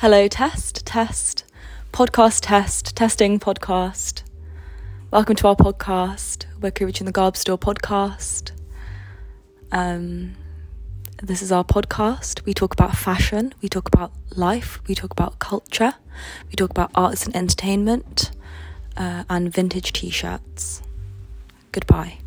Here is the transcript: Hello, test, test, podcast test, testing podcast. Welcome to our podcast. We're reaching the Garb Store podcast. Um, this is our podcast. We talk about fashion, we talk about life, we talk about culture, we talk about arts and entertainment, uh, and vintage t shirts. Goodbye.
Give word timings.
Hello, 0.00 0.28
test, 0.28 0.86
test, 0.86 1.42
podcast 1.92 2.42
test, 2.42 2.94
testing 2.94 3.40
podcast. 3.40 4.22
Welcome 5.10 5.34
to 5.34 5.48
our 5.48 5.56
podcast. 5.56 6.46
We're 6.60 6.70
reaching 6.86 7.06
the 7.06 7.10
Garb 7.10 7.36
Store 7.36 7.58
podcast. 7.58 8.52
Um, 9.72 10.36
this 11.20 11.42
is 11.42 11.50
our 11.50 11.64
podcast. 11.64 12.44
We 12.44 12.54
talk 12.54 12.74
about 12.74 12.96
fashion, 12.96 13.52
we 13.60 13.68
talk 13.68 13.88
about 13.88 14.12
life, 14.36 14.80
we 14.86 14.94
talk 14.94 15.10
about 15.10 15.40
culture, 15.40 15.94
we 16.48 16.54
talk 16.54 16.70
about 16.70 16.92
arts 16.94 17.26
and 17.26 17.34
entertainment, 17.34 18.30
uh, 18.96 19.24
and 19.28 19.52
vintage 19.52 19.92
t 19.92 20.10
shirts. 20.10 20.80
Goodbye. 21.72 22.18